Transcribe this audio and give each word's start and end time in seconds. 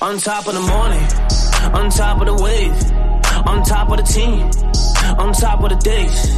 On 0.00 0.16
top 0.16 0.46
of 0.46 0.54
the 0.54 0.60
morning, 0.60 1.02
on 1.74 1.90
top 1.90 2.20
of 2.20 2.26
the 2.26 2.40
wave, 2.40 2.72
on 3.48 3.64
top 3.64 3.90
of 3.90 3.96
the 3.96 4.04
team, 4.04 4.42
on 5.18 5.32
top 5.32 5.60
of 5.64 5.70
the 5.70 5.76
days, 5.82 6.36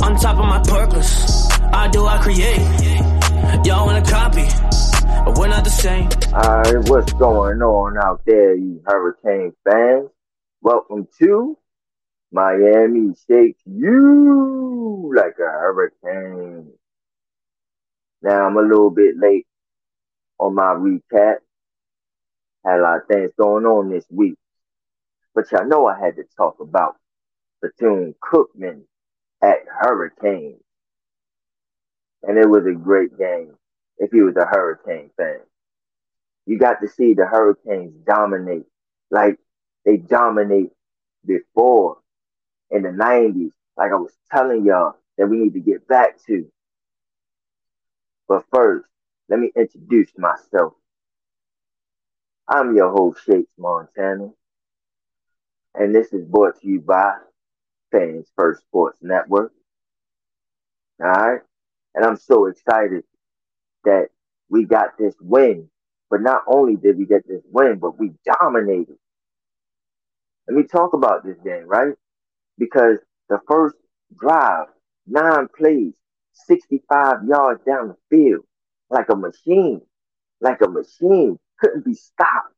on 0.00 0.14
top 0.14 0.38
of 0.38 0.44
my 0.44 0.62
purpose. 0.62 1.50
I 1.72 1.88
do, 1.88 2.06
I 2.06 2.22
create. 2.22 2.60
Y'all 3.66 3.84
wanna 3.86 4.04
copy, 4.04 4.46
but 5.24 5.36
we're 5.36 5.48
not 5.48 5.64
the 5.64 5.70
same. 5.70 6.08
Alright, 6.32 6.88
what's 6.88 7.12
going 7.14 7.60
on 7.60 7.98
out 7.98 8.22
there, 8.26 8.54
you 8.54 8.80
Hurricane 8.86 9.54
fans? 9.68 10.08
Welcome 10.62 11.08
to 11.18 11.58
Miami 12.30 13.12
Shakes 13.28 13.60
You 13.66 15.12
Like 15.16 15.34
a 15.40 15.50
Hurricane. 15.50 16.70
Now 18.22 18.46
I'm 18.46 18.56
a 18.56 18.62
little 18.62 18.90
bit 18.90 19.16
late 19.18 19.48
on 20.38 20.54
my 20.54 20.74
recap. 20.74 21.38
Had 22.64 22.80
a 22.80 22.82
lot 22.82 22.98
of 22.98 23.06
things 23.08 23.30
going 23.38 23.64
on 23.64 23.90
this 23.90 24.04
week. 24.10 24.36
But 25.34 25.50
y'all 25.50 25.66
know 25.66 25.86
I 25.86 25.98
had 25.98 26.16
to 26.16 26.24
talk 26.36 26.60
about 26.60 26.96
Bethune 27.62 28.14
Cookman 28.22 28.82
at 29.42 29.58
Hurricane. 29.68 30.58
And 32.22 32.38
it 32.38 32.48
was 32.48 32.66
a 32.66 32.72
great 32.72 33.16
game 33.18 33.54
if 33.98 34.12
you 34.12 34.24
was 34.24 34.36
a 34.36 34.46
Hurricane 34.46 35.10
fan. 35.16 35.40
You 36.46 36.58
got 36.58 36.80
to 36.80 36.88
see 36.88 37.14
the 37.14 37.26
Hurricanes 37.26 37.94
dominate 38.04 38.66
like 39.10 39.38
they 39.84 39.96
dominate 39.96 40.70
before 41.26 41.98
in 42.70 42.82
the 42.82 42.90
90s, 42.90 43.52
like 43.76 43.92
I 43.92 43.96
was 43.96 44.12
telling 44.32 44.64
y'all 44.64 44.96
that 45.18 45.26
we 45.26 45.38
need 45.38 45.54
to 45.54 45.60
get 45.60 45.86
back 45.86 46.22
to. 46.26 46.50
But 48.28 48.44
first, 48.52 48.86
let 49.28 49.38
me 49.38 49.50
introduce 49.56 50.10
myself. 50.16 50.74
I'm 52.52 52.74
your 52.74 52.90
host, 52.90 53.20
Shakes 53.24 53.52
Montana, 53.56 54.30
and 55.76 55.94
this 55.94 56.12
is 56.12 56.24
brought 56.24 56.60
to 56.60 56.66
you 56.66 56.80
by 56.80 57.14
Fans 57.92 58.26
First 58.36 58.62
Sports 58.62 58.98
Network. 59.00 59.52
All 61.00 61.06
right, 61.06 61.40
and 61.94 62.04
I'm 62.04 62.16
so 62.16 62.46
excited 62.46 63.04
that 63.84 64.08
we 64.48 64.64
got 64.64 64.98
this 64.98 65.14
win. 65.20 65.68
But 66.10 66.22
not 66.22 66.42
only 66.48 66.74
did 66.74 66.98
we 66.98 67.06
get 67.06 67.26
this 67.28 67.44
win, 67.52 67.78
but 67.78 68.00
we 68.00 68.10
dominated. 68.40 68.96
Let 70.48 70.56
me 70.56 70.64
talk 70.64 70.92
about 70.92 71.24
this 71.24 71.38
game, 71.44 71.68
right? 71.68 71.94
Because 72.58 72.98
the 73.28 73.38
first 73.48 73.76
drive, 74.18 74.66
nine 75.06 75.46
plays, 75.56 75.94
65 76.32 77.28
yards 77.28 77.62
down 77.64 77.88
the 77.88 77.96
field, 78.10 78.44
like 78.90 79.08
a 79.08 79.14
machine, 79.14 79.82
like 80.40 80.60
a 80.62 80.68
machine, 80.68 81.38
couldn't 81.60 81.84
be 81.84 81.94
stopped. 81.94 82.54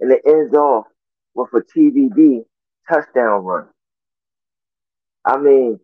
And 0.00 0.12
it 0.12 0.22
ends 0.26 0.54
off 0.54 0.86
with 1.34 1.50
a 1.54 1.60
TVD 1.60 2.44
touchdown 2.88 3.44
run. 3.44 3.68
I 5.24 5.38
mean, 5.38 5.80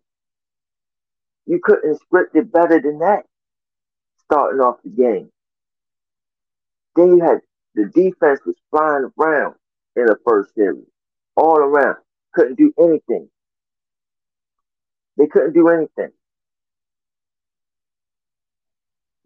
you 1.45 1.59
couldn't 1.63 1.99
script 1.99 2.35
it 2.35 2.51
better 2.51 2.81
than 2.81 2.99
that 2.99 3.23
starting 4.25 4.61
off 4.61 4.77
the 4.83 4.89
game. 4.89 5.29
Then 6.95 7.17
you 7.17 7.21
had 7.21 7.39
the 7.75 7.85
defense 7.85 8.39
was 8.45 8.55
flying 8.71 9.11
around 9.19 9.55
in 9.95 10.05
the 10.05 10.17
first 10.25 10.55
series, 10.55 10.85
all 11.35 11.57
around, 11.57 11.97
couldn't 12.33 12.57
do 12.57 12.73
anything. 12.79 13.29
They 15.17 15.27
couldn't 15.27 15.53
do 15.53 15.69
anything. 15.69 16.11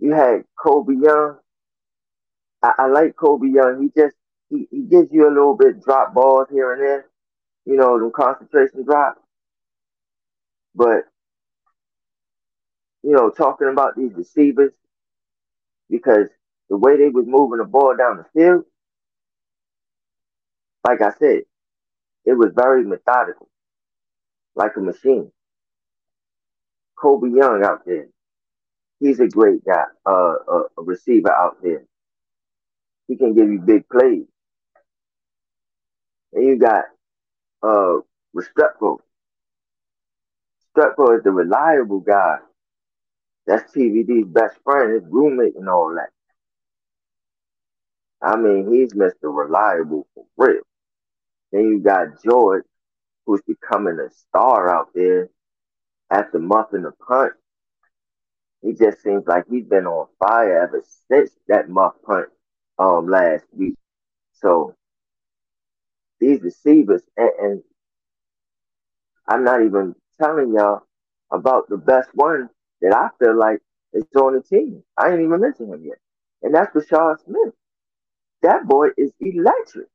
You 0.10 0.16
had 0.16 0.44
Colbie 0.58 1.04
Young. 1.04 1.38
I, 2.64 2.72
I 2.80 2.88
like 2.88 3.16
Colbie 3.16 3.54
Young. 3.54 3.80
He 3.84 4.02
just 4.02 4.16
he, 4.50 4.68
he 4.72 4.82
gives 4.82 5.10
you 5.12 5.28
a 5.28 5.30
little 5.30 5.56
bit 5.56 5.84
drop 5.84 6.16
balls 6.16 6.48
here 6.50 6.74
and 6.74 6.82
there, 6.82 7.06
you 7.66 7.76
know, 7.76 8.00
the 8.00 8.10
concentration 8.10 8.86
drop. 8.86 9.22
But 10.74 11.04
you 13.04 13.12
know, 13.12 13.30
talking 13.30 13.70
about 13.72 13.96
these 13.96 14.12
receivers, 14.16 14.72
because 15.92 16.26
the 16.72 16.78
way 16.78 16.98
they 16.98 17.10
was 17.10 17.26
moving 17.28 17.60
the 17.60 17.66
ball 17.66 17.96
down 17.96 18.18
the 18.18 18.26
field, 18.34 18.64
like 20.88 21.04
I 21.04 21.12
said, 21.20 21.44
it 22.26 22.34
was 22.34 22.50
very 22.56 22.84
methodical, 22.84 23.48
like 24.56 24.72
a 24.76 24.80
machine. 24.80 25.32
Colbie 26.98 27.38
Young 27.38 27.64
out 27.64 27.86
there, 27.86 28.08
he's 29.00 29.20
a 29.20 29.28
great 29.28 29.66
guy, 29.66 29.86
uh, 30.06 30.36
a, 30.48 30.62
a 30.78 30.84
receiver 30.84 31.32
out 31.32 31.58
there. 31.64 31.84
He 33.08 33.18
can 33.18 33.34
give 33.34 33.50
you 33.52 33.60
big 33.60 33.88
plays. 33.90 34.26
And 36.34 36.46
you 36.46 36.58
got 36.60 36.86
uh 37.64 38.00
Restrepo. 38.36 39.00
Restrepo 40.78 41.18
is 41.18 41.24
the 41.24 41.32
reliable 41.32 42.00
guy. 42.02 42.38
That's 43.48 43.72
TVD's 43.74 44.28
best 44.28 44.58
friend, 44.64 44.94
his 44.94 45.04
roommate, 45.12 45.56
and 45.56 45.70
all 45.70 45.96
that. 45.96 46.12
I 48.22 48.36
mean, 48.38 48.72
he's 48.74 48.94
Mr. 48.94 49.24
Reliable 49.24 50.08
for 50.16 50.26
real. 50.38 50.62
Then 51.52 51.62
you 51.64 51.80
got 51.80 52.22
George, 52.24 52.66
who's 53.26 53.42
becoming 53.48 54.00
a 54.00 54.10
star 54.12 54.70
out 54.74 54.90
there 54.94 55.30
after 56.12 56.40
muffing 56.40 56.84
the 56.84 56.92
punt. 57.08 57.34
He 58.62 58.74
just 58.74 59.02
seems 59.02 59.26
like 59.28 59.46
he's 59.50 59.66
been 59.66 59.88
on 59.88 60.08
fire 60.20 60.64
ever 60.64 60.84
since 61.10 61.32
that 61.48 61.70
muff 61.70 61.94
punt 62.06 62.28
um 62.78 63.08
last 63.08 63.46
week. 63.54 63.76
So 64.34 64.76
these 66.20 66.42
receivers, 66.42 67.04
and, 67.18 67.32
and 67.40 67.64
I'm 69.28 69.44
not 69.44 69.64
even 69.64 69.96
telling 70.22 70.54
y'all 70.54 70.84
about 71.32 71.70
the 71.70 71.78
best 71.78 72.10
one 72.14 72.50
that 72.82 72.96
I 72.96 73.10
feel 73.24 73.38
like 73.38 73.62
is 73.94 74.04
on 74.16 74.34
the 74.36 74.42
team. 74.42 74.84
I 74.98 75.12
ain't 75.12 75.22
even 75.22 75.42
mentioned 75.42 75.74
him 75.74 75.84
yet, 75.86 75.98
and 76.44 76.54
that's 76.54 76.74
Brashard 76.76 77.24
Smith. 77.24 77.54
That 78.42 78.68
boy 78.68 78.90
is 78.98 79.12
electric, 79.20 79.88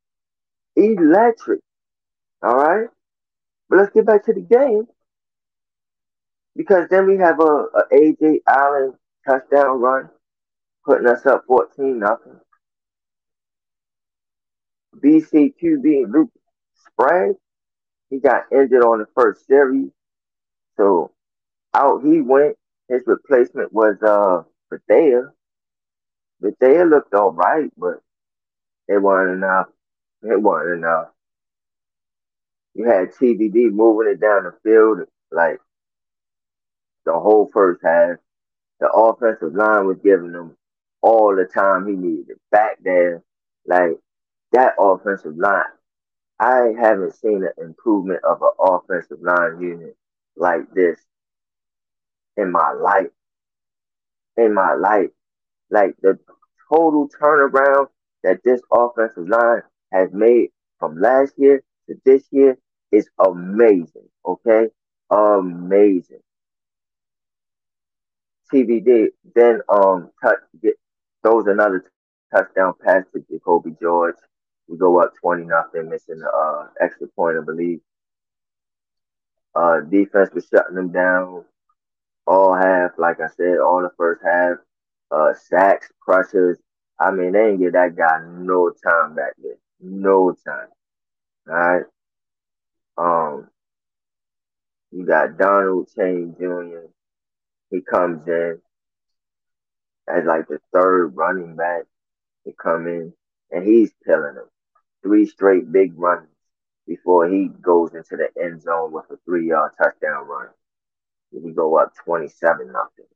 electric. 0.76 1.60
All 2.42 2.56
right, 2.56 2.88
but 3.68 3.78
let's 3.78 3.92
get 3.92 4.06
back 4.06 4.24
to 4.26 4.32
the 4.32 4.40
game 4.40 4.86
because 6.56 6.88
then 6.90 7.06
we 7.06 7.16
have 7.18 7.40
a, 7.40 7.44
a 7.44 7.84
AJ 7.92 8.38
Allen 8.48 8.94
touchdown 9.26 9.80
run, 9.80 10.08
putting 10.84 11.06
us 11.08 11.26
up 11.26 11.44
fourteen 11.46 11.98
nothing. 11.98 12.40
BC 14.96 15.54
BCQB 15.62 16.12
Luke 16.12 16.30
Sprague, 16.86 17.36
he 18.10 18.18
got 18.18 18.44
injured 18.52 18.84
on 18.84 19.00
the 19.00 19.06
first 19.14 19.46
series, 19.46 19.90
so 20.76 21.12
out 21.74 22.02
he 22.04 22.20
went. 22.20 22.56
His 22.88 23.02
replacement 23.06 23.72
was 23.72 23.96
uh 24.02 24.42
Bethea. 24.70 25.32
Bethea 26.40 26.84
looked 26.84 27.14
all 27.14 27.32
right, 27.32 27.70
but 27.76 28.00
it 28.88 29.00
wasn't 29.00 29.36
enough. 29.36 29.68
It 30.22 30.40
wasn't 30.40 30.78
enough. 30.78 31.08
You 32.74 32.86
had 32.86 33.12
TVD 33.12 33.72
moving 33.72 34.12
it 34.12 34.20
down 34.20 34.44
the 34.44 34.54
field 34.62 35.06
like 35.30 35.60
the 37.04 37.12
whole 37.12 37.50
first 37.52 37.80
half. 37.84 38.16
The 38.80 38.88
offensive 38.88 39.54
line 39.54 39.86
was 39.86 39.98
giving 40.02 40.32
him 40.32 40.56
all 41.00 41.34
the 41.36 41.44
time 41.44 41.86
he 41.86 41.94
needed. 41.94 42.36
Back 42.50 42.78
there, 42.82 43.22
like 43.66 43.98
that 44.52 44.74
offensive 44.78 45.36
line, 45.36 45.62
I 46.40 46.72
haven't 46.80 47.14
seen 47.14 47.44
an 47.44 47.52
improvement 47.64 48.20
of 48.24 48.42
an 48.42 48.50
offensive 48.58 49.22
line 49.22 49.60
unit 49.60 49.96
like 50.36 50.70
this 50.74 50.98
in 52.36 52.50
my 52.50 52.72
life. 52.72 53.10
In 54.36 54.54
my 54.54 54.74
life. 54.74 55.10
Like 55.70 55.94
the 56.02 56.18
total 56.72 57.08
turnaround 57.08 57.88
that 58.24 58.42
this 58.44 58.60
offensive 58.72 59.28
line 59.28 59.62
has 59.92 60.12
made 60.12 60.50
from 60.78 61.00
last 61.00 61.34
year 61.36 61.62
to 61.88 61.94
this 62.04 62.24
year 62.30 62.58
is 62.90 63.08
amazing. 63.24 64.08
Okay? 64.26 64.68
Amazing. 65.10 66.20
TVD 68.52 69.08
then 69.34 69.60
um 69.68 70.10
touch 70.22 70.38
get 70.62 70.74
throws 71.22 71.46
another 71.46 71.90
touchdown 72.34 72.74
pass 72.84 73.04
to 73.14 73.24
Jacoby 73.30 73.74
George. 73.80 74.16
We 74.68 74.76
go 74.78 75.00
up 75.00 75.12
twenty 75.20 75.44
nothing, 75.44 75.88
missing 75.90 76.18
the 76.18 76.28
uh, 76.28 76.68
extra 76.80 77.06
point, 77.08 77.38
I 77.40 77.44
believe. 77.44 77.80
Uh, 79.54 79.80
defense 79.80 80.30
was 80.34 80.46
shutting 80.48 80.74
them 80.74 80.90
down 80.90 81.44
all 82.26 82.54
half, 82.54 82.92
like 82.98 83.20
I 83.20 83.28
said, 83.28 83.58
all 83.58 83.82
the 83.82 83.90
first 83.96 84.22
half. 84.24 84.58
Uh, 85.10 85.32
sacks, 85.34 85.92
pressures. 86.00 86.58
I 86.98 87.10
mean, 87.10 87.32
they 87.32 87.40
didn't 87.46 87.60
give 87.60 87.72
that 87.74 87.96
guy 87.96 88.20
no 88.26 88.70
time 88.70 89.14
back 89.14 89.34
there, 89.42 89.56
no 89.80 90.34
time. 90.44 90.68
All 91.48 91.54
right. 91.54 91.84
Um, 92.96 93.48
you 94.90 95.04
got 95.04 95.36
Donald 95.38 95.88
Chaney 95.94 96.32
Jr. 96.38 96.86
He 97.74 97.82
comes 97.82 98.28
in 98.28 98.60
as 100.08 100.24
like 100.26 100.46
the 100.48 100.60
third 100.72 101.16
running 101.16 101.56
back. 101.56 101.84
to 102.46 102.52
come 102.52 102.86
in, 102.86 103.12
and 103.50 103.66
he's 103.66 103.92
killing 104.06 104.36
them. 104.36 104.48
Three 105.02 105.26
straight 105.26 105.72
big 105.72 105.92
runs 105.98 106.28
before 106.86 107.28
he 107.28 107.48
goes 107.62 107.94
into 107.94 108.16
the 108.16 108.28
end 108.42 108.62
zone 108.62 108.92
with 108.92 109.06
a 109.10 109.16
three 109.26 109.48
yard 109.48 109.72
touchdown 109.76 110.26
run. 110.28 110.48
We 111.32 111.52
go 111.52 111.78
up 111.78 111.94
27 112.04 112.72
nothing. 112.72 113.06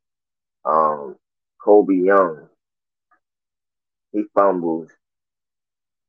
Um, 0.64 1.16
Colbie 1.64 2.06
Young, 2.06 2.48
he 4.12 4.24
fumbles 4.34 4.90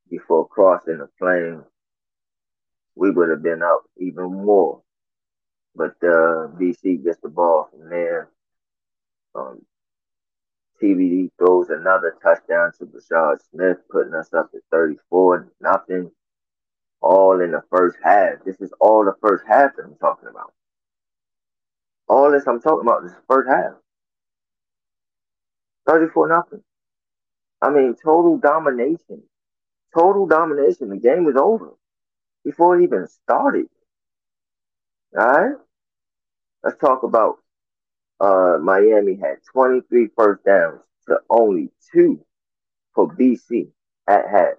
before 0.10 0.48
crossing 0.48 1.00
the 1.00 1.10
plane. 1.20 1.64
We 2.96 3.12
would 3.12 3.30
have 3.30 3.44
been 3.44 3.62
up 3.62 3.84
even 3.98 4.34
more. 4.46 4.82
But 5.76 5.96
uh, 6.04 6.50
BC 6.60 7.04
gets 7.04 7.20
the 7.22 7.30
ball 7.30 7.70
from 7.72 7.90
there. 7.90 8.30
Um, 9.36 9.62
TVD 10.82 11.30
throws 11.38 11.70
another 11.70 12.16
touchdown 12.24 12.72
to 12.80 12.86
Brashard 12.86 13.40
Smith, 13.52 13.78
putting 13.90 14.14
us 14.14 14.34
up 14.34 14.52
to 14.52 14.60
34 14.72 15.52
nothing. 15.62 16.12
All 17.02 17.40
in 17.42 17.52
the 17.52 17.64
first 17.70 17.98
half. 18.04 18.44
This 18.46 18.60
is 18.60 18.74
all 18.80 19.06
the 19.06 19.16
first 19.22 19.44
half 19.48 19.76
that 19.76 19.84
I'm 19.86 19.96
talking 19.96 20.30
about. 20.30 20.54
All 22.10 22.32
this 22.32 22.48
I'm 22.48 22.62
talking 22.62 22.88
about 22.88 23.06
is 23.06 23.12
the 23.12 23.22
first 23.28 23.50
half. 23.50 23.74
34 25.88 26.28
nothing. 26.28 26.64
I 27.62 27.70
mean, 27.70 27.96
total 28.04 28.38
domination. 28.38 29.24
Total 29.98 30.26
domination. 30.28 30.90
The 30.90 30.98
game 30.98 31.26
was 31.26 31.36
over 31.36 31.72
before 32.44 32.80
it 32.80 32.84
even 32.84 33.08
started. 33.08 33.68
All 35.18 35.26
right? 35.26 35.56
Let's 36.64 36.78
talk 36.78 37.04
about 37.04 37.38
uh, 38.20 38.58
Miami 38.62 39.16
had 39.16 39.38
23 39.52 40.10
first 40.18 40.44
downs 40.46 40.82
to 41.08 41.20
only 41.30 41.72
two 41.94 42.24
for 42.94 43.08
BC 43.16 43.72
at 44.08 44.30
half. 44.30 44.56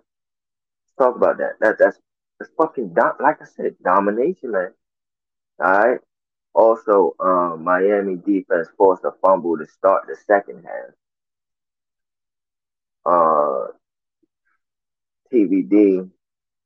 Talk 0.99 1.17
about 1.17 1.39
that. 1.39 1.59
That 1.61 1.79
that's 1.79 1.99
that's 2.39 2.53
fucking 2.57 2.95
do- 2.95 3.17
like 3.21 3.41
I 3.41 3.45
said, 3.45 3.77
domination, 3.83 4.53
man. 4.53 4.73
All 5.61 5.73
right. 5.73 6.01
Also, 6.55 7.15
um, 7.21 7.65
Miami 7.65 8.17
defense 8.17 8.69
forced 8.77 9.05
a 9.05 9.13
fumble 9.23 9.57
to 9.59 9.67
start 9.67 10.07
the 10.07 10.17
second 10.17 10.65
half. 10.65 10.95
Uh, 13.05 13.69
TVD, 15.33 16.11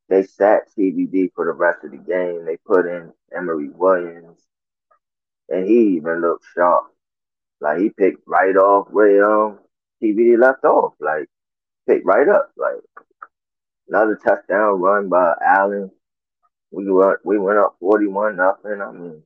they 0.09 0.23
sat 0.23 0.69
TVD 0.77 1.33
for 1.35 1.47
the 1.47 1.53
rest 1.53 1.85
of 1.85 1.91
the 1.93 1.99
game. 1.99 2.45
They 2.45 2.57
put 2.67 2.87
in 2.87 3.13
Emory 3.35 3.69
Williams, 3.69 4.41
and 5.49 5.67
he 5.67 5.97
even 5.97 6.21
looked 6.21 6.45
sharp. 6.55 6.85
Like 7.61 7.79
he 7.79 7.91
picked 7.91 8.23
right 8.27 8.57
off 8.57 8.89
where 8.91 9.25
um 9.25 9.59
TVD 10.03 10.39
left 10.39 10.65
off. 10.65 10.95
Like 11.01 11.29
picked 11.89 12.07
right 12.07 12.29
up. 12.29 12.51
Like 12.57 12.81
another 13.89 14.17
touchdown 14.17 14.81
run 14.81 15.09
by 15.09 15.35
Allen. 15.45 15.91
We 16.71 16.91
went 16.91 17.19
we 17.25 17.39
went 17.39 17.59
up 17.59 17.77
forty 17.81 18.07
one 18.07 18.37
nothing. 18.37 18.81
I 18.81 18.93
mean, 18.93 19.23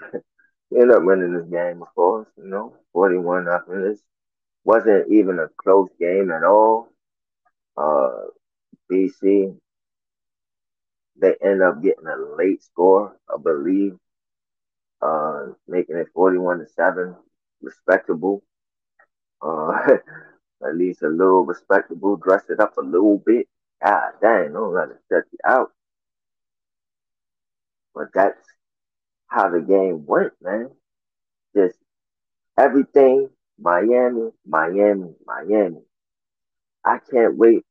we 0.70 0.80
ended 0.80 0.96
up 0.96 1.04
winning 1.04 1.34
this 1.34 1.48
game, 1.48 1.82
of 1.82 1.94
course. 1.94 2.28
You 2.36 2.48
know, 2.48 2.74
forty 2.92 3.18
one 3.18 3.44
nothing. 3.46 3.82
This 3.82 4.00
wasn't 4.64 5.10
even 5.12 5.38
a 5.38 5.48
close 5.62 5.90
game 5.98 6.30
at 6.30 6.44
all. 6.44 6.88
Uh, 7.76 8.26
BC 8.90 9.56
they 11.20 11.34
end 11.42 11.62
up 11.62 11.82
getting 11.82 12.06
a 12.06 12.36
late 12.36 12.62
score, 12.62 13.16
I 13.28 13.36
believe, 13.42 13.96
uh, 15.02 15.46
making 15.68 15.96
it 15.96 16.08
41 16.14 16.60
to 16.60 16.66
7, 16.68 17.16
respectable. 17.62 18.42
Uh, 19.42 19.78
at 20.66 20.76
least 20.76 21.02
a 21.02 21.08
little 21.08 21.44
respectable, 21.44 22.16
dress 22.16 22.44
it 22.50 22.60
up 22.60 22.76
a 22.78 22.82
little 22.82 23.18
bit. 23.26 23.48
God 23.84 24.12
dang, 24.22 24.52
don't 24.52 24.74
let 24.74 24.90
it 24.90 24.98
shut 25.10 25.24
you 25.32 25.38
out. 25.46 25.72
But 27.94 28.08
that's 28.14 28.40
how 29.28 29.50
the 29.50 29.60
game 29.60 30.06
went, 30.06 30.32
man. 30.42 30.70
Just 31.56 31.78
everything 32.58 33.30
Miami, 33.58 34.30
Miami, 34.46 35.14
Miami. 35.26 35.80
I 36.84 36.98
can't 37.10 37.36
wait 37.36 37.64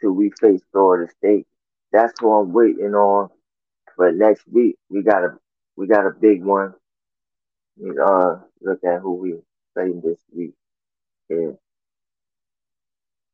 till 0.00 0.12
we 0.12 0.32
face 0.40 0.62
Florida 0.72 1.10
State. 1.18 1.46
That's 1.92 2.20
what 2.20 2.30
I'm 2.36 2.52
waiting 2.52 2.94
on. 2.94 3.30
But 3.98 4.14
next 4.14 4.46
week 4.48 4.76
we 4.90 5.02
got 5.02 5.24
a 5.24 5.38
we 5.76 5.86
got 5.86 6.06
a 6.06 6.12
big 6.12 6.44
one. 6.44 6.74
We 7.78 7.90
uh 7.98 8.36
look 8.62 8.80
at 8.84 9.00
who 9.00 9.14
we 9.14 9.34
play 9.74 9.92
this 10.02 10.18
week. 10.34 10.54
Yeah. 11.28 11.52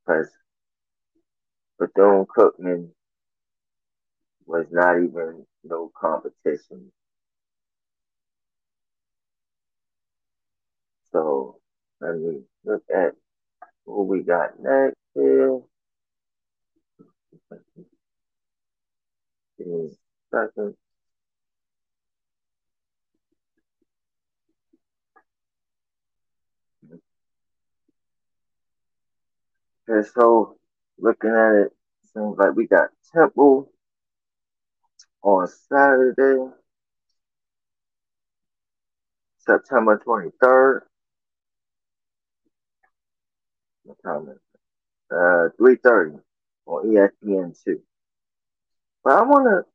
Because 0.07 0.29
Bethune 1.79 2.27
Cookman 2.27 2.91
was 4.47 4.67
not 4.71 4.99
even 4.99 5.47
no 5.65 5.91
competition. 6.01 6.93
So 11.13 11.59
let 12.01 12.17
me 12.17 12.43
look 12.65 12.83
at 12.95 13.13
who 13.87 14.05
we 14.05 14.23
got 14.23 14.61
next 14.61 14.97
here. 15.15 15.61
Second. 20.33 20.75
Okay, 29.93 30.09
so 30.15 30.57
looking 30.99 31.31
at 31.31 31.67
it, 31.67 31.73
seems 32.15 32.39
like 32.39 32.55
we 32.55 32.67
got 32.67 32.89
Temple 33.15 33.71
on 35.23 35.47
Saturday, 35.69 36.51
September 39.39 40.01
23rd. 40.07 40.81
What 43.85 43.99
time 44.05 44.29
is 44.29 44.37
it? 44.37 44.41
Uh, 45.11 45.49
3.30 45.61 46.21
on 46.67 46.87
ESPN2. 46.87 47.75
But 49.05 49.13
I 49.13 49.23
want 49.23 49.45
to 49.47 49.71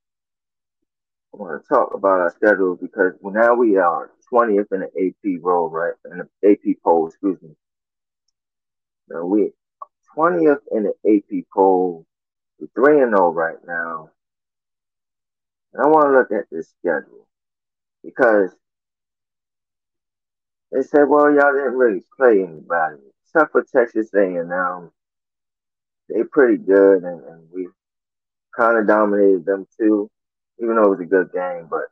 I 1.33 1.37
want 1.37 1.61
to 1.61 1.67
talk 1.67 1.93
about 1.93 2.21
our 2.21 2.31
schedule 2.31 2.75
because 2.75 3.13
now 3.21 3.53
we 3.53 3.77
are 3.77 4.09
20th 4.33 4.71
in 4.71 4.79
the 4.79 4.87
AP 4.87 5.43
roll, 5.43 5.69
right? 5.69 5.93
In 6.09 6.19
the 6.41 6.49
AP 6.49 6.77
poll, 6.83 7.07
excuse 7.07 7.39
me. 7.41 7.49
Now 9.09 9.25
we 9.25 9.51
20th 10.17 10.61
in 10.71 10.83
the 10.83 10.93
AP 11.05 11.45
poll. 11.53 12.05
We're 12.59 12.67
3 12.75 13.01
and 13.03 13.15
0 13.15 13.31
right 13.31 13.57
now. 13.67 14.09
And 15.73 15.83
I 15.83 15.87
want 15.87 16.07
to 16.07 16.11
look 16.11 16.31
at 16.31 16.49
this 16.51 16.73
schedule 16.79 17.27
because 18.03 18.51
they 20.71 20.81
said, 20.81 21.03
well, 21.07 21.31
y'all 21.31 21.53
didn't 21.53 21.77
really 21.77 22.03
play 22.17 22.43
anybody 22.43 22.97
except 23.23 23.51
for 23.51 23.63
Texas 23.63 24.09
A&M. 24.13 24.91
They 26.09 26.23
pretty 26.23 26.57
good, 26.57 27.03
and, 27.03 27.23
and 27.25 27.47
we 27.53 27.67
kind 28.57 28.77
of 28.77 28.87
dominated 28.87 29.45
them 29.45 29.67
too, 29.77 30.09
even 30.61 30.75
though 30.75 30.85
it 30.85 30.89
was 30.89 30.99
a 31.01 31.05
good 31.05 31.31
game. 31.33 31.67
But 31.69 31.87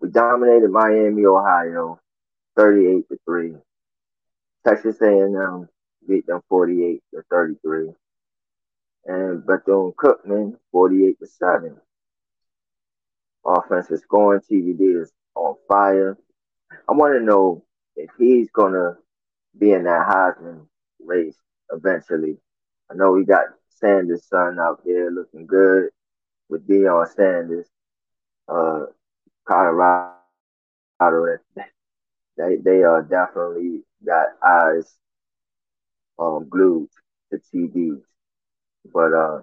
we 0.00 0.08
dominated 0.08 0.70
Miami, 0.70 1.24
Ohio, 1.24 2.00
38 2.56 3.08
to 3.08 3.18
three. 3.26 3.54
Texas 4.66 5.00
A&M 5.02 5.68
beat 6.08 6.26
them 6.26 6.40
48 6.48 7.02
to 7.14 7.22
33. 7.30 7.90
And 9.06 9.44
Bethune 9.46 9.92
Cookman 9.92 10.56
48 10.72 11.18
to 11.20 11.26
7. 11.26 11.76
Offensive 13.46 14.00
scoring 14.00 14.40
TVD 14.40 15.02
is 15.02 15.12
on 15.34 15.56
fire. 15.68 16.16
I 16.88 16.92
want 16.92 17.14
to 17.14 17.24
know 17.24 17.64
if 17.96 18.10
he's 18.18 18.50
gonna 18.50 18.96
be 19.58 19.72
in 19.72 19.84
that 19.84 20.08
Heisman 20.08 20.66
race 21.04 21.36
eventually. 21.70 22.38
I 22.90 22.94
know 22.94 23.12
we 23.12 23.24
got 23.24 23.44
Sanders' 23.68 24.26
son 24.26 24.58
out 24.58 24.82
there 24.84 25.10
looking 25.10 25.46
good 25.46 25.90
with 26.48 26.66
Deion 26.66 27.06
Sanders. 27.14 27.66
Uh, 28.48 28.86
Colorado, 29.46 30.14
they 32.36 32.56
they 32.56 32.82
are 32.82 33.02
definitely 33.02 33.82
got 34.04 34.28
eyes 34.46 34.96
um 36.18 36.48
glued 36.48 36.88
to 37.30 37.38
TVs. 37.38 38.02
But 38.92 39.12
uh, 39.12 39.42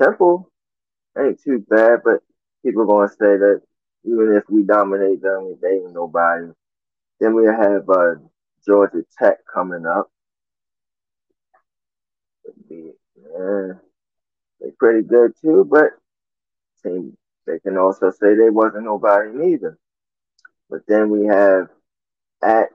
Temple 0.00 0.50
ain't 1.18 1.40
too 1.42 1.64
bad, 1.68 2.00
but 2.04 2.20
people 2.64 2.86
gonna 2.86 3.08
say 3.08 3.36
that 3.38 3.62
even 4.04 4.34
if 4.36 4.44
we 4.48 4.62
dominate 4.64 5.22
them, 5.22 5.56
they 5.62 5.74
ain't 5.76 5.94
nobody. 5.94 6.48
Then 7.20 7.34
we 7.34 7.46
have 7.46 7.88
uh, 7.88 8.14
Georgia 8.66 9.04
Tech 9.18 9.38
coming 9.52 9.86
up. 9.86 10.10
Yeah, 12.70 13.72
they 14.60 14.70
pretty 14.78 15.02
good 15.06 15.32
too, 15.40 15.64
but 15.70 15.90
team 16.82 17.16
they 17.46 17.58
can 17.60 17.76
also 17.76 18.10
say 18.10 18.34
they 18.34 18.50
wasn't 18.50 18.84
nobody 18.84 19.30
neither. 19.32 19.78
But 20.70 20.80
then 20.86 21.10
we 21.10 21.26
have 21.26 21.68
at 22.42 22.70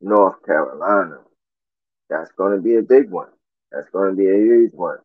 North 0.00 0.44
Carolina. 0.44 1.18
That's 2.08 2.30
going 2.32 2.56
to 2.56 2.62
be 2.62 2.76
a 2.76 2.82
big 2.82 3.10
one. 3.10 3.30
That's 3.72 3.88
going 3.90 4.10
to 4.10 4.16
be 4.16 4.28
a 4.28 4.36
huge 4.36 4.72
one. 4.72 4.98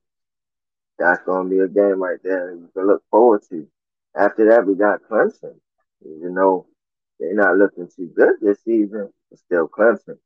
That's 1.00 1.24
going 1.26 1.50
to 1.50 1.56
be 1.56 1.60
a 1.60 1.68
game 1.68 2.02
right 2.02 2.20
there 2.24 2.52
you 2.54 2.70
can 2.74 2.88
look 2.88 3.04
forward 3.10 3.42
to. 3.50 3.68
After 4.16 4.50
that, 4.50 4.68
we 4.68 4.76
got 4.76 5.02
Clemson. 5.10 5.56
Even 6.06 6.36
though 6.36 6.68
they're 7.20 7.34
not 7.34 7.58
looking 7.58 7.88
too 7.96 8.12
good 8.16 8.36
this 8.42 8.64
season, 8.64 9.12
it's 9.32 9.42
still 9.42 9.68
Clemson. 9.68 10.18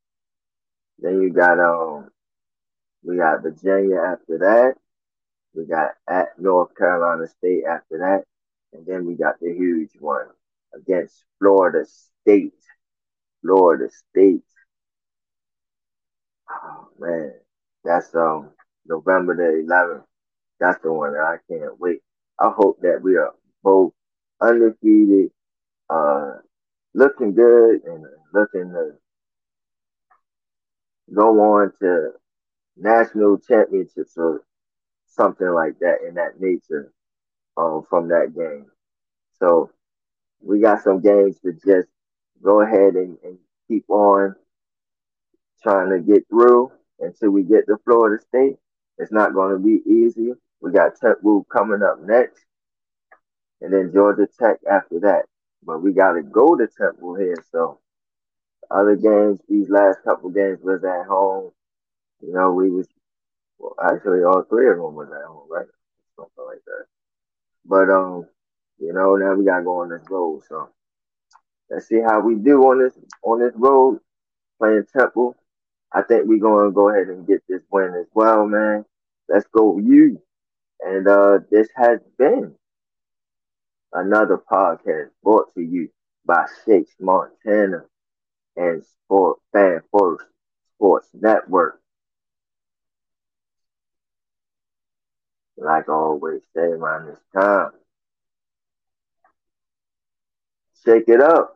Then 1.00 1.22
you 1.22 1.32
got 1.32 1.60
um, 1.60 2.10
we 3.04 3.18
got 3.18 3.44
Virginia 3.44 3.98
after 3.98 4.38
that. 4.40 4.76
We 5.54 5.66
got 5.66 5.92
at 6.10 6.40
North 6.40 6.76
Carolina 6.76 7.28
State 7.28 7.64
after 7.70 8.00
that, 8.00 8.24
and 8.74 8.86
then 8.86 9.06
we 9.06 9.16
got 9.16 9.40
the 9.40 9.54
huge 9.54 9.92
one 10.00 10.28
against 10.74 11.24
Florida 11.40 11.86
State. 11.86 12.54
Florida 13.42 13.90
State. 14.10 14.44
Oh 16.50 16.88
man, 17.00 17.34
that's 17.84 18.14
um 18.16 18.52
November 18.86 19.36
the 19.36 19.64
11th. 19.66 20.06
That's 20.60 20.82
the 20.82 20.92
one 20.94 21.14
that 21.14 21.22
I 21.22 21.38
can't 21.52 21.80
wait. 21.80 22.02
I 22.40 22.50
hope 22.56 22.80
that 22.82 23.02
we 23.02 23.16
are 23.18 23.34
both 23.64 23.94
undefeated, 24.42 25.32
uh, 25.90 26.34
looking 26.94 27.34
good 27.34 27.84
and 27.86 28.06
looking 28.34 28.72
to 28.72 28.94
go 31.14 31.40
on 31.56 31.72
to 31.80 32.12
national 32.78 33.38
championships 33.40 34.14
or 34.18 34.44
something 35.06 35.50
like 35.50 35.78
that 35.80 35.98
in 36.08 36.16
that 36.16 36.40
nature 36.40 36.92
um, 37.58 37.84
from 37.90 38.08
that 38.10 38.34
game. 38.36 38.66
So 39.40 39.72
we 40.42 40.62
got 40.62 40.82
some 40.84 41.02
games 41.02 41.40
to 41.42 41.54
just 41.54 41.90
go 42.44 42.62
ahead 42.62 42.96
and, 42.96 43.18
and 43.24 43.38
keep 43.68 43.86
on 43.90 44.36
trying 45.66 45.90
to 45.90 46.00
get 46.00 46.28
through 46.30 46.72
until 47.00 47.32
we 47.32 47.44
get 47.44 47.66
to 47.68 47.78
Florida 47.84 48.24
State. 48.30 48.58
It's 49.00 49.12
not 49.12 49.34
going 49.34 49.52
to 49.52 49.60
be 49.60 49.82
easy. 49.90 50.32
We 50.62 50.72
got 50.72 51.00
Temple 51.02 51.46
coming 51.52 51.82
up 51.84 52.00
next, 52.02 52.46
and 53.62 53.74
then 53.74 53.92
Georgia 53.94 54.28
Tech 54.40 54.58
after 54.72 55.00
that. 55.02 55.24
But 55.66 55.82
we 55.82 55.92
got 55.94 56.14
to 56.14 56.22
go 56.22 56.56
to 56.56 56.68
Temple 56.68 57.16
here. 57.16 57.44
So 57.52 57.80
other 58.72 58.96
games, 58.96 59.40
these 59.50 59.70
last 59.70 60.00
couple 60.04 60.30
games 60.30 60.60
was 60.62 60.84
at 60.84 61.08
home. 61.08 61.52
You 62.22 62.34
know, 62.34 62.54
we 62.54 62.70
was 62.70 62.88
well, 63.58 63.76
actually 63.84 64.24
all 64.24 64.44
three 64.44 64.70
of 64.70 64.78
them 64.78 64.96
was 64.96 65.10
at 65.10 65.28
home, 65.28 65.48
right? 65.50 65.68
Something 66.16 66.46
like 66.46 66.64
that. 66.66 66.86
But 67.66 67.90
um, 67.90 68.28
you 68.80 68.94
know, 68.94 69.16
now 69.16 69.34
we 69.34 69.46
gotta 69.46 69.64
go 69.64 69.82
on 69.82 69.90
this 69.90 70.06
road. 70.10 70.44
So 70.48 70.70
let's 71.70 71.88
see 71.88 72.00
how 72.00 72.22
we 72.22 72.36
do 72.36 72.62
on 72.64 72.80
this 72.80 72.94
on 73.24 73.40
this 73.40 73.54
road 73.56 74.00
playing 74.60 74.86
Temple. 74.98 75.36
I 75.94 76.02
think 76.02 76.28
we're 76.28 76.40
gonna 76.40 76.72
go 76.72 76.90
ahead 76.90 77.08
and 77.08 77.26
get 77.28 77.42
this 77.48 77.64
win 77.72 77.94
as 77.96 78.08
well, 78.14 78.46
man. 78.46 78.86
Let's 79.30 79.48
go 79.48 79.78
you. 79.78 80.22
And 80.82 81.08
uh 81.08 81.40
this 81.52 81.70
has 81.76 82.00
been 82.18 82.56
another 83.94 84.38
podcast 84.38 85.10
brought 85.24 85.54
to 85.54 85.62
you 85.62 85.90
by 86.26 86.46
Shakes 86.66 86.96
Montana 87.00 87.86
and 88.56 88.84
Sport 88.84 89.40
Fan 89.52 89.82
First 89.92 90.26
Sports 90.76 91.10
Network. 91.14 91.82
Like 95.58 95.90
I 95.90 95.92
always 95.94 96.42
say 96.54 96.62
around 96.62 97.08
this 97.08 97.20
time, 97.34 97.72
shake 100.84 101.08
it 101.10 101.22
up. 101.22 101.55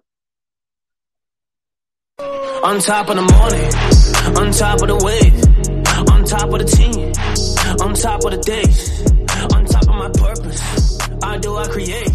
On 2.20 2.80
top 2.82 3.08
of 3.08 3.16
the 3.16 3.22
morning, 3.22 4.38
on 4.38 4.52
top 4.52 4.82
of 4.82 4.88
the 4.90 4.98
wave, 5.06 6.10
on 6.12 6.26
top 6.26 6.52
of 6.52 6.60
the 6.60 6.66
team, 6.66 7.14
on 7.82 7.94
top 7.94 8.26
of 8.26 8.32
the 8.32 8.42
days, 8.44 9.02
on 9.56 9.66
top 9.66 9.84
of 9.84 9.96
my 9.96 10.10
purpose. 10.10 11.00
I 11.24 11.38
do, 11.38 11.56
I 11.56 11.68
create. 11.68 12.12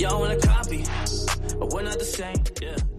Y'all 0.00 0.20
wanna 0.20 0.38
copy, 0.38 0.84
but 1.58 1.70
we're 1.70 1.82
not 1.82 1.98
the 1.98 2.04
same. 2.04 2.42
Yeah. 2.62 2.93